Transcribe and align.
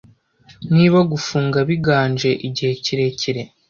Niba 0.73 0.99
gufunga 1.11 1.57
biganje 1.69 2.29
igihe 2.47 2.73
kirekire 2.83 3.41